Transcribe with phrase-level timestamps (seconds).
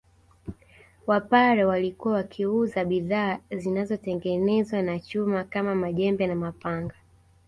[1.07, 6.95] Wapare walikuwa wakiuza bidhaa zinazotengenezwa na chuma kama majembe na mapanga